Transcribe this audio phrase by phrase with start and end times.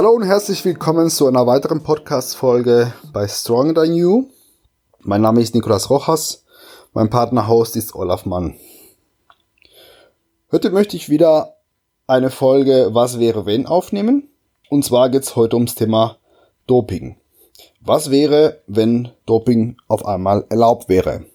[0.00, 4.28] Hallo und herzlich willkommen zu einer weiteren Podcast-Folge bei Stronger Than You.
[5.00, 6.46] Mein Name ist Nicolas Rojas.
[6.94, 8.54] Mein Partner-Host ist Olaf Mann.
[10.50, 11.56] Heute möchte ich wieder
[12.06, 14.30] eine Folge Was wäre wenn aufnehmen.
[14.70, 16.16] Und zwar geht es heute ums Thema
[16.66, 17.16] Doping.
[17.82, 21.26] Was wäre, wenn Doping auf einmal erlaubt wäre?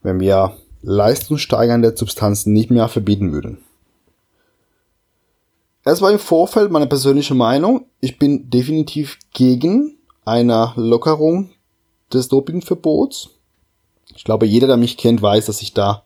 [0.00, 3.62] Wenn wir leistungssteigernde Substanzen nicht mehr verbieten würden.
[5.84, 7.86] Erstmal im Vorfeld meine persönliche Meinung.
[8.00, 11.50] Ich bin definitiv gegen eine Lockerung
[12.12, 13.30] des Dopingverbots.
[14.16, 16.04] Ich glaube, jeder, der mich kennt, weiß, dass ich da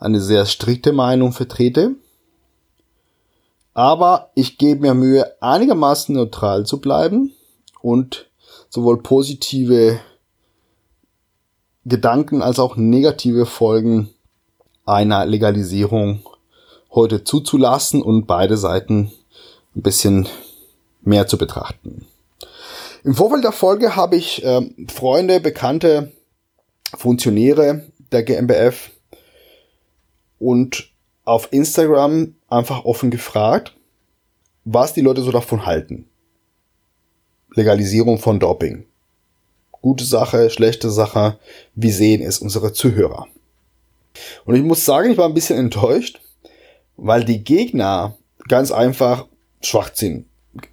[0.00, 1.94] eine sehr strikte Meinung vertrete.
[3.74, 7.32] Aber ich gebe mir Mühe, einigermaßen neutral zu bleiben
[7.80, 8.28] und
[8.68, 10.00] sowohl positive
[11.84, 14.10] Gedanken als auch negative Folgen
[14.84, 16.22] einer Legalisierung
[16.94, 19.12] heute zuzulassen und beide Seiten
[19.74, 20.28] ein bisschen
[21.02, 22.06] mehr zu betrachten.
[23.04, 26.12] Im Vorfeld der Folge habe ich äh, Freunde, Bekannte,
[26.94, 28.90] Funktionäre der GmbF
[30.38, 30.92] und
[31.24, 33.74] auf Instagram einfach offen gefragt,
[34.64, 36.08] was die Leute so davon halten.
[37.54, 38.86] Legalisierung von Doping.
[39.70, 41.38] Gute Sache, schlechte Sache,
[41.74, 43.26] wie sehen es unsere Zuhörer?
[44.44, 46.20] Und ich muss sagen, ich war ein bisschen enttäuscht,
[46.96, 48.16] weil die Gegner
[48.48, 49.26] ganz einfach
[49.62, 50.26] Schwachsinn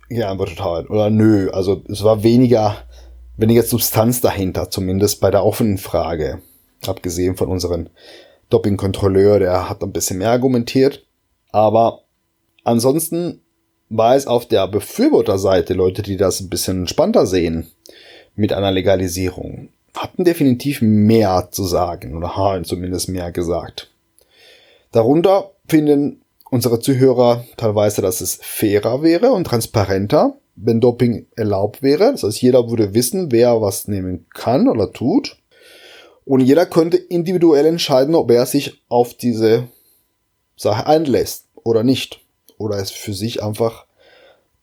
[0.10, 0.88] geantwortet haben.
[0.88, 2.78] Oder nö, also es war weniger,
[3.38, 6.42] weniger Substanz dahinter, zumindest bei der offenen Frage.
[6.86, 7.88] Abgesehen von unserem
[8.50, 11.06] Doping-Kontrolleur, der hat ein bisschen mehr argumentiert.
[11.52, 12.04] Aber
[12.64, 13.42] ansonsten
[13.90, 17.68] war es auf der Befürworterseite Leute, die das ein bisschen entspannter sehen
[18.36, 23.92] mit einer Legalisierung hatten definitiv mehr zu sagen oder haben zumindest mehr gesagt.
[24.92, 32.12] Darunter finden unsere Zuhörer teilweise, dass es fairer wäre und transparenter, wenn Doping erlaubt wäre.
[32.12, 35.38] Das heißt, jeder würde wissen, wer was nehmen kann oder tut.
[36.26, 39.68] Und jeder könnte individuell entscheiden, ob er sich auf diese
[40.56, 42.22] Sache einlässt oder nicht.
[42.58, 43.86] Oder es für sich einfach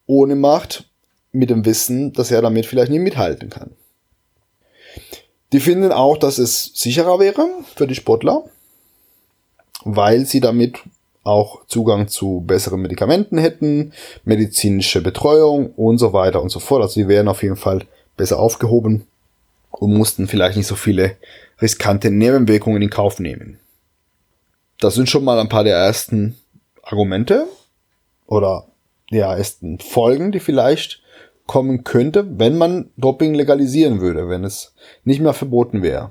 [0.06, 0.88] ohne macht,
[1.32, 3.72] mit dem Wissen, dass er damit vielleicht nicht mithalten kann.
[5.52, 8.44] Die finden auch, dass es sicherer wäre für die Sportler,
[9.84, 10.80] weil sie damit
[11.26, 13.92] auch Zugang zu besseren Medikamenten hätten,
[14.24, 16.82] medizinische Betreuung und so weiter und so fort.
[16.82, 17.82] Also sie wären auf jeden Fall
[18.16, 19.06] besser aufgehoben
[19.70, 21.16] und mussten vielleicht nicht so viele
[21.60, 23.58] riskante Nebenwirkungen in Kauf nehmen.
[24.78, 26.36] Das sind schon mal ein paar der ersten
[26.82, 27.46] Argumente
[28.26, 28.66] oder
[29.10, 31.02] der ersten Folgen, die vielleicht
[31.46, 36.10] kommen könnte, wenn man Doping legalisieren würde, wenn es nicht mehr verboten wäre.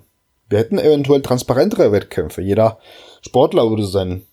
[0.50, 2.42] Wir hätten eventuell transparentere Wettkämpfe.
[2.42, 2.80] Jeder
[3.22, 4.24] Sportler würde sein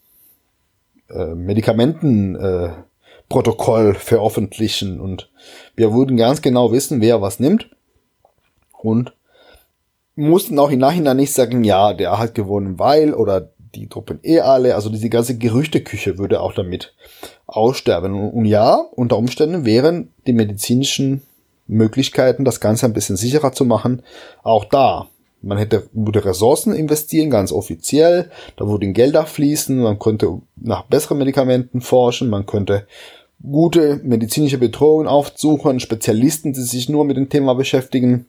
[1.14, 5.30] äh, Medikamentenprotokoll äh, veröffentlichen und
[5.76, 7.70] wir würden ganz genau wissen, wer was nimmt
[8.78, 9.12] und
[10.14, 14.40] mussten auch im Nachhinein nicht sagen, ja, der hat gewonnen, weil oder die Truppen eh
[14.40, 16.94] alle, also diese ganze Gerüchteküche würde auch damit
[17.46, 18.30] aussterben.
[18.30, 21.22] Und ja, unter Umständen wären die medizinischen
[21.66, 24.02] Möglichkeiten, das Ganze ein bisschen sicherer zu machen,
[24.42, 25.08] auch da.
[25.42, 31.18] Man hätte, würde Ressourcen investieren, ganz offiziell, da würden Gelder fließen, man könnte nach besseren
[31.18, 32.86] Medikamenten forschen, man könnte
[33.42, 38.26] gute medizinische Betreuung aufsuchen, Spezialisten, die sich nur mit dem Thema beschäftigen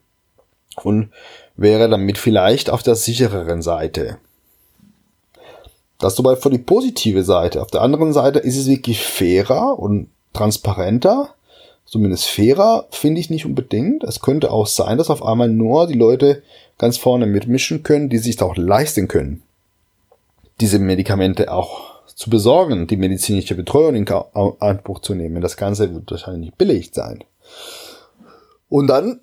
[0.81, 1.09] und
[1.55, 4.17] wäre damit vielleicht auf der sichereren Seite.
[5.99, 7.61] Das soweit für die positive Seite.
[7.61, 11.35] Auf der anderen Seite ist es wirklich fairer und transparenter.
[11.85, 14.03] Zumindest fairer finde ich nicht unbedingt.
[14.03, 16.41] Es könnte auch sein, dass auf einmal nur die Leute
[16.77, 19.43] ganz vorne mitmischen können, die sich auch leisten können,
[20.59, 25.41] diese Medikamente auch zu besorgen, die medizinische Betreuung in Anspruch zu nehmen.
[25.41, 27.23] Das Ganze wird wahrscheinlich nicht billig sein.
[28.69, 29.21] Und dann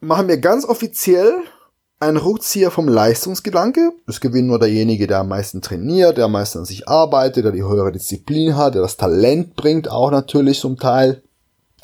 [0.00, 1.32] machen wir ganz offiziell
[2.00, 3.92] ein Rückzieher vom Leistungsgedanke.
[4.06, 7.52] Es gewinnt nur derjenige, der am meisten trainiert, der am meisten an sich arbeitet, der
[7.52, 11.22] die höhere Disziplin hat, der das Talent bringt, auch natürlich zum Teil.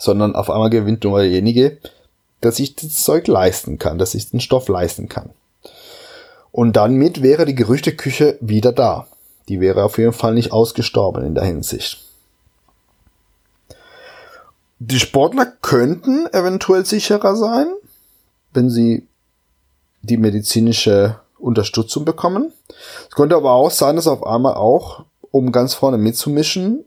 [0.00, 1.79] Sondern auf einmal gewinnt nur derjenige,
[2.43, 5.31] der sich das Zeug leisten kann, der sich den Stoff leisten kann.
[6.52, 9.06] Und dann mit wäre die Gerüchteküche wieder da.
[9.49, 12.05] Die wäre auf jeden Fall nicht ausgestorben in der Hinsicht.
[14.79, 17.69] Die Sportler könnten eventuell sicherer sein,
[18.55, 19.06] wenn sie
[20.00, 22.53] die medizinische Unterstützung bekommen.
[23.08, 26.85] Es könnte aber auch sein, dass auf einmal auch, um ganz vorne mitzumischen,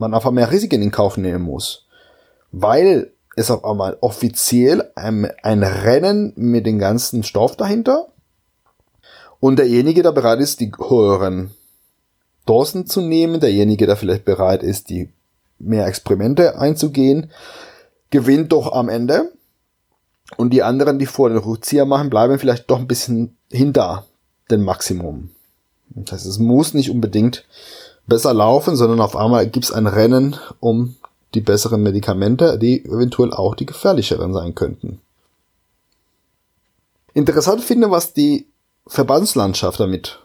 [0.00, 1.86] man einfach mehr Risiken in Kauf nehmen muss.
[2.52, 8.08] Weil es auf einmal offiziell ein, ein Rennen mit dem ganzen Stoff dahinter
[9.38, 11.50] und derjenige, der bereit ist, die höheren
[12.46, 15.10] Dosen zu nehmen, derjenige, der vielleicht bereit ist, die
[15.58, 17.30] mehr Experimente einzugehen,
[18.10, 19.32] gewinnt doch am Ende.
[20.36, 24.06] Und die anderen, die vor den Rückzieher machen, bleiben vielleicht doch ein bisschen hinter
[24.50, 25.30] dem Maximum.
[25.90, 27.44] Das heißt, es muss nicht unbedingt
[28.10, 30.96] besser laufen, sondern auf einmal gibt es ein Rennen um
[31.32, 35.00] die besseren Medikamente, die eventuell auch die gefährlicheren sein könnten.
[37.14, 38.46] Interessant finde, was die
[38.86, 40.18] Verbandslandschaft damit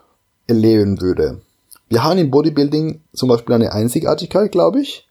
[0.46, 1.40] erleben würde.
[1.88, 5.06] Wir haben im Bodybuilding zum Beispiel eine Einzigartigkeit, glaube ich.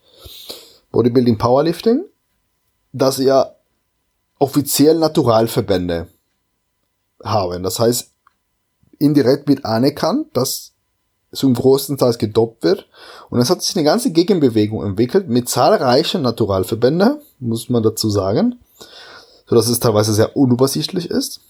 [0.91, 2.03] Bodybuilding Powerlifting,
[2.91, 3.51] dass ja
[4.37, 6.07] offiziell Naturalverbände
[7.23, 7.63] haben.
[7.63, 8.11] Das heißt,
[8.99, 10.74] indirekt wird anerkannt, dass
[11.35, 12.87] zum großen Teil gedopt wird.
[13.29, 18.59] Und es hat sich eine ganze Gegenbewegung entwickelt mit zahlreichen Naturalverbänden, muss man dazu sagen,
[19.47, 21.41] so dass es teilweise sehr unübersichtlich ist,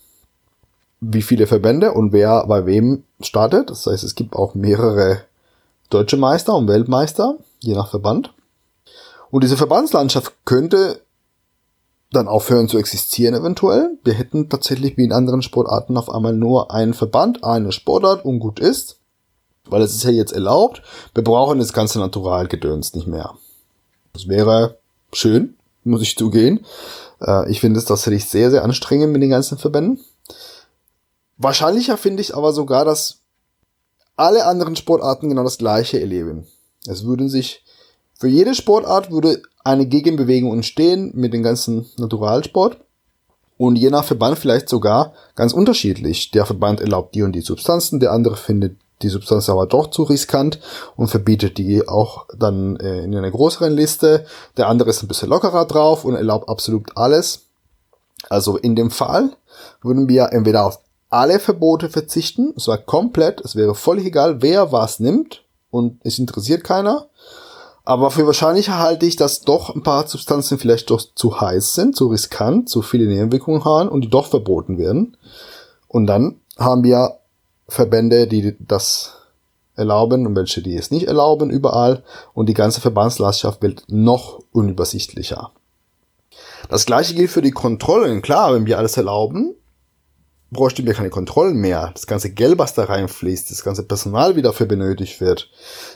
[0.99, 3.69] wie viele Verbände und wer bei wem startet.
[3.69, 5.21] Das heißt, es gibt auch mehrere
[5.89, 8.33] deutsche Meister und Weltmeister, je nach Verband.
[9.31, 11.01] Und diese Verbandslandschaft könnte
[12.11, 13.97] dann aufhören zu existieren eventuell.
[14.03, 18.39] Wir hätten tatsächlich wie in anderen Sportarten auf einmal nur einen Verband, eine Sportart und
[18.39, 18.97] gut ist.
[19.67, 20.81] Weil es ist ja jetzt erlaubt.
[21.13, 23.33] Wir brauchen das ganze Naturalgedöns nicht mehr.
[24.13, 24.77] Das wäre
[25.11, 26.65] schön, muss ich zugehen.
[27.21, 29.99] Äh, ich finde es tatsächlich sehr, sehr anstrengend mit den ganzen Verbänden.
[31.37, 33.19] Wahrscheinlicher finde ich aber sogar, dass
[34.15, 36.47] alle anderen Sportarten genau das gleiche erleben.
[36.87, 37.63] Es würden sich,
[38.17, 42.77] für jede Sportart würde eine Gegenbewegung entstehen mit dem ganzen Naturalsport.
[43.57, 46.31] Und je nach Verband vielleicht sogar ganz unterschiedlich.
[46.31, 50.03] Der Verband erlaubt die und die Substanzen, der andere findet die Substanz aber doch zu
[50.03, 50.59] riskant
[50.95, 54.25] und verbietet die auch dann äh, in einer größeren Liste.
[54.57, 57.41] Der andere ist ein bisschen lockerer drauf und erlaubt absolut alles.
[58.29, 59.31] Also in dem Fall
[59.81, 64.71] würden wir entweder auf alle Verbote verzichten, es war komplett, es wäre völlig egal, wer
[64.71, 67.07] was nimmt und es interessiert keiner.
[67.83, 71.95] Aber für wahrscheinlich halte ich, dass doch ein paar Substanzen vielleicht doch zu heiß sind,
[71.95, 75.15] zu riskant, zu viele Nebenwirkungen haben und die doch verboten werden.
[75.87, 77.19] Und dann haben wir
[77.67, 79.13] Verbände, die das
[79.75, 82.03] erlauben und welche, die es nicht erlauben, überall.
[82.33, 85.51] Und die ganze Verbandslandschaft wird noch unübersichtlicher.
[86.69, 88.21] Das gleiche gilt für die Kontrollen.
[88.21, 89.55] Klar, wenn wir alles erlauben,
[90.51, 91.91] bräuchten wir keine Kontrollen mehr.
[91.93, 95.49] Das ganze Geld, was da reinfließt, das ganze Personal, wie dafür benötigt wird,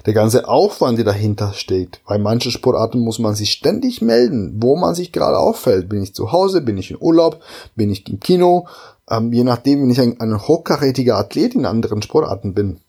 [0.06, 2.01] der ganze Aufwand, der dahinter steht.
[2.07, 5.90] Bei manchen Sportarten muss man sich ständig melden, wo man sich gerade auffällt.
[5.90, 7.42] Bin ich zu Hause, bin ich in Urlaub,
[7.75, 8.68] bin ich im Kino,
[9.10, 12.80] ähm, je nachdem, wenn ich ein, ein hochkarätiger Athlet in anderen Sportarten bin,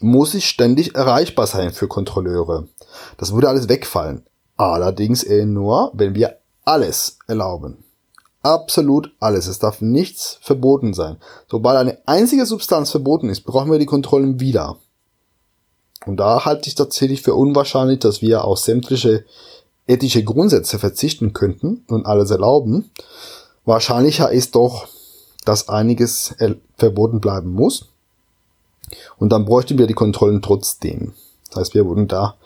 [0.00, 2.68] muss ich ständig erreichbar sein für Kontrolleure.
[3.16, 4.22] Das würde alles wegfallen.
[4.56, 7.83] Allerdings eher nur, wenn wir alles erlauben.
[8.44, 9.48] Absolut alles.
[9.48, 11.16] Es darf nichts verboten sein.
[11.50, 14.76] Sobald eine einzige Substanz verboten ist, brauchen wir die Kontrollen wieder.
[16.06, 19.24] Und da halte ich tatsächlich für unwahrscheinlich, dass wir auf sämtliche
[19.86, 22.90] ethische Grundsätze verzichten könnten und alles erlauben.
[23.64, 24.86] Wahrscheinlicher ist doch
[25.44, 26.34] dass einiges
[26.76, 27.88] verboten bleiben muss.
[29.18, 31.14] Und dann bräuchten wir die Kontrollen trotzdem.
[31.48, 32.36] Das heißt, wir würden da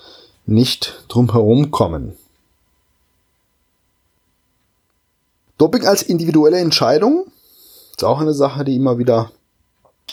[0.46, 2.16] nicht drum herum kommen.
[5.58, 7.26] Doping als individuelle Entscheidung
[7.90, 9.32] ist auch eine Sache, die immer wieder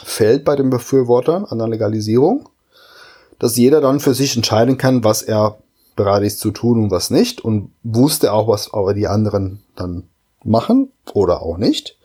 [0.04, 2.50] fällt bei den Befürwortern an der Legalisierung,
[3.40, 5.58] dass jeder dann für sich entscheiden kann, was er
[5.96, 10.04] bereit ist zu tun und was nicht und wusste auch, was aber die anderen dann
[10.44, 11.98] machen oder auch nicht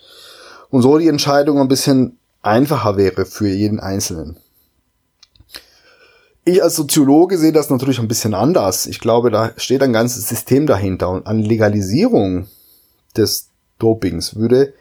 [0.70, 4.37] und so die Entscheidung ein bisschen einfacher wäre für jeden Einzelnen.
[6.44, 8.87] Ich als Soziologe sehe das natürlich ein bisschen anders.
[8.87, 12.47] Ich glaube, da steht ein ganzes System dahinter und an Legalisierung
[13.16, 13.48] des
[13.78, 14.74] Dopings würde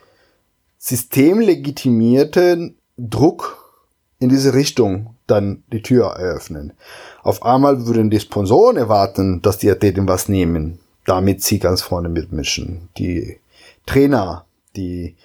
[0.78, 3.60] systemlegitimierten Druck
[4.18, 6.72] in diese Richtung dann die Tür eröffnen.
[7.22, 12.08] Auf einmal würden die Sponsoren erwarten, dass die Athleten was nehmen, damit sie ganz vorne
[12.08, 12.88] mitmischen.
[12.98, 13.38] Die
[13.86, 14.44] Trainer,
[14.76, 15.16] die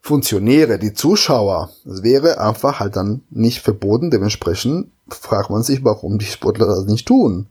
[0.00, 1.70] Funktionäre, die Zuschauer.
[1.88, 4.10] Es wäre einfach halt dann nicht verboten.
[4.10, 7.46] Dementsprechend fragt man sich, warum die Sportler das nicht tun.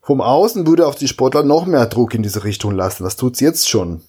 [0.00, 3.02] Vom Außen würde auf die Sportler noch mehr Druck in diese Richtung lassen.
[3.02, 4.02] Das tut's jetzt schon.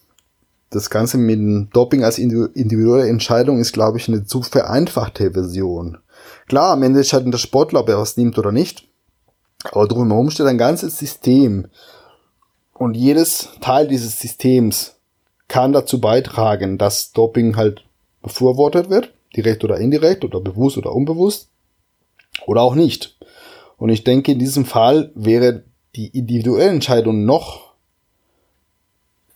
[0.70, 6.00] Das Ganze mit dem Doping als individuelle Entscheidung ist, glaube ich, eine zu vereinfachte Version.
[6.48, 8.88] Klar, am Ende entscheidet der Sportler, ob er was nimmt oder nicht.
[9.72, 11.68] Aber drumherum steht ein ganzes System.
[12.74, 14.96] Und jedes Teil dieses Systems
[15.48, 17.86] kann dazu beitragen, dass Doping halt
[18.22, 21.50] befürwortet wird, direkt oder indirekt oder bewusst oder unbewusst
[22.48, 23.18] oder auch nicht.
[23.78, 25.64] Und ich denke, in diesem Fall wäre
[25.96, 27.65] die individuelle Entscheidung noch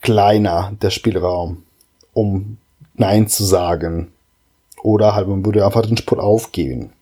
[0.00, 1.64] kleiner, der Spielraum,
[2.12, 2.58] um
[2.94, 4.12] Nein zu sagen.
[4.82, 6.92] Oder halt, man würde einfach den Sport aufgeben.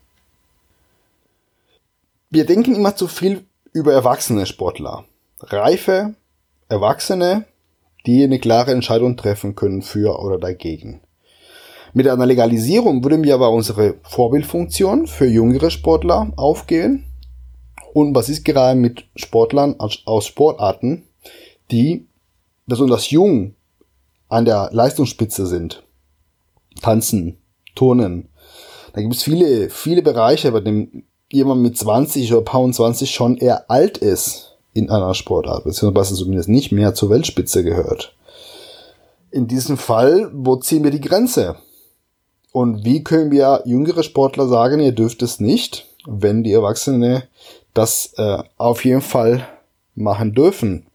[2.31, 5.05] Wir denken immer zu viel über erwachsene Sportler.
[5.41, 6.15] Reife,
[6.69, 7.45] Erwachsene,
[8.07, 11.01] die eine klare Entscheidung treffen können für oder dagegen.
[11.95, 17.07] Mit einer Legalisierung würde mir aber unsere Vorbildfunktion für jüngere Sportler aufgehen.
[17.95, 21.05] Und was ist gerade mit Sportlern aus Sportarten,
[21.71, 22.08] die
[22.69, 23.55] besonders jung
[24.29, 25.83] an der Leistungsspitze sind?
[26.81, 27.39] Tanzen,
[27.75, 28.29] Turnen.
[28.93, 33.37] Da gibt es viele, viele Bereiche, bei dem jemand mit 20 oder paar 20 schon
[33.37, 38.15] eher alt ist in einer Sportart, beziehungsweise zumindest nicht mehr zur Weltspitze gehört.
[39.31, 41.57] In diesem Fall, wo ziehen wir die Grenze?
[42.53, 47.25] Und wie können wir jüngere Sportler sagen, ihr dürft es nicht, wenn die Erwachsene
[47.75, 49.47] das äh, auf jeden Fall
[49.95, 50.87] machen dürfen?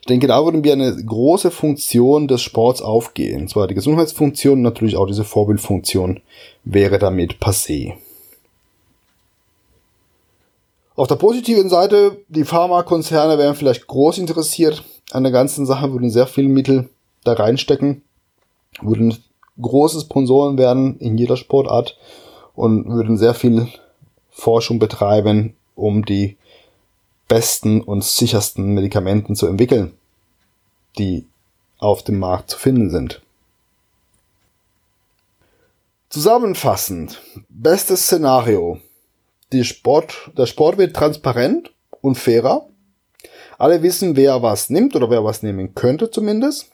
[0.00, 3.42] Ich denke, da würden wir eine große Funktion des Sports aufgehen.
[3.42, 6.20] Und zwar die Gesundheitsfunktion und natürlich auch diese Vorbildfunktion
[6.64, 7.94] wäre damit passé.
[10.96, 16.10] Auf der positiven Seite, die Pharmakonzerne wären vielleicht groß interessiert an der ganzen Sache, würden
[16.10, 16.88] sehr viel Mittel
[17.24, 18.02] da reinstecken,
[18.80, 19.16] würden
[19.60, 21.96] große Sponsoren werden in jeder Sportart
[22.54, 23.68] und würden sehr viel
[24.30, 26.36] Forschung betreiben, um die
[27.30, 29.92] besten und sichersten Medikamenten zu entwickeln,
[30.98, 31.26] die
[31.78, 33.22] auf dem Markt zu finden sind.
[36.10, 38.80] Zusammenfassend, bestes Szenario.
[39.62, 42.68] Sport, der Sport wird transparent und fairer.
[43.58, 46.70] Alle wissen, wer was nimmt oder wer was nehmen könnte zumindest.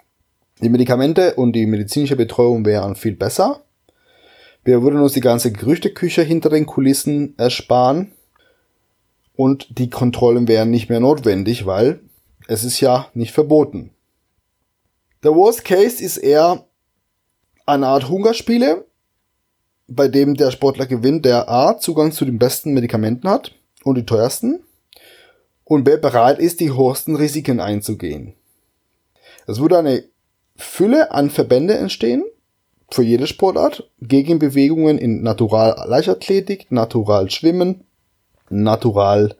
[0.62, 3.60] Die Medikamente und die medizinische Betreuung wären viel besser.
[4.64, 8.12] Wir würden uns die ganze Gerüchteküche hinter den Kulissen ersparen.
[9.36, 12.00] Und die Kontrollen wären nicht mehr notwendig, weil
[12.48, 13.90] es ist ja nicht verboten.
[15.22, 16.66] Der Worst Case ist eher
[17.66, 18.86] eine Art Hungerspiele,
[19.88, 23.52] bei dem der Sportler gewinnt, der A, Zugang zu den besten Medikamenten hat
[23.84, 24.60] und die teuersten
[25.64, 28.34] und B, bereit ist, die höchsten Risiken einzugehen.
[29.46, 30.04] Es würde eine
[30.56, 32.24] Fülle an Verbände entstehen,
[32.90, 37.85] für jede Sportart, gegen Bewegungen in Natural Leichtathletik, Natural Schwimmen,
[38.48, 39.34] Natural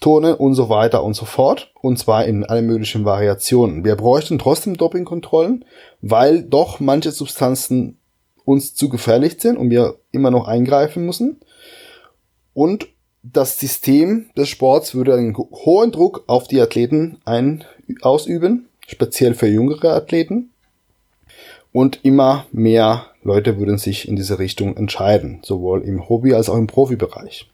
[0.00, 1.72] Turnen und so weiter und so fort.
[1.80, 3.84] Und zwar in allen möglichen Variationen.
[3.84, 5.64] Wir bräuchten trotzdem Dopingkontrollen,
[6.00, 7.98] weil doch manche Substanzen
[8.44, 11.40] uns zu gefährlich sind und wir immer noch eingreifen müssen.
[12.54, 12.88] Und
[13.22, 17.64] das System des Sports würde einen hohen Druck auf die Athleten ein,
[18.00, 20.50] ausüben, speziell für jüngere Athleten.
[21.72, 26.56] Und immer mehr Leute würden sich in diese Richtung entscheiden, sowohl im Hobby- als auch
[26.56, 27.50] im Profibereich.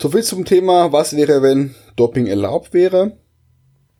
[0.00, 3.16] Soviel zum Thema, was wäre, wenn Doping erlaubt wäre.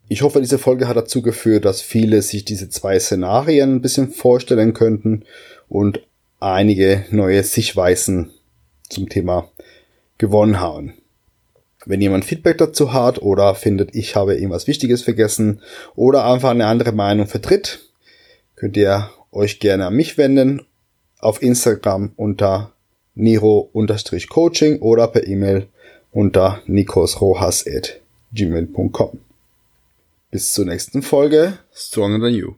[0.06, 4.12] Ich hoffe, diese Folge hat dazu geführt, dass viele sich diese zwei Szenarien ein bisschen
[4.12, 5.24] vorstellen könnten
[5.68, 6.00] und
[6.38, 8.30] einige neue Sichtweisen
[8.88, 9.50] zum Thema
[10.18, 10.94] gewonnen haben.
[11.84, 15.62] Wenn jemand Feedback dazu hat oder findet, ich habe irgendwas Wichtiges vergessen
[15.96, 17.80] oder einfach eine andere Meinung vertritt,
[18.54, 20.62] könnt ihr euch gerne an mich wenden
[21.18, 22.72] auf Instagram unter
[23.16, 25.66] niro-coaching oder per E-Mail
[26.18, 29.20] unter nikosrohas.gmail.com.
[30.32, 31.58] Bis zur nächsten Folge.
[31.72, 32.56] Stronger Than You.